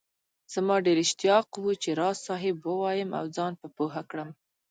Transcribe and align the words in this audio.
زما 0.53 0.75
ډېر 0.85 0.97
اشتياق 1.05 1.47
وو 1.61 1.71
چي 1.83 1.91
راز 1.99 2.17
صاحب 2.27 2.55
ووايم 2.61 3.09
او 3.19 3.25
زان 3.35 3.53
په 3.61 3.67
پوهه 3.75 4.01
کړم 4.09 4.29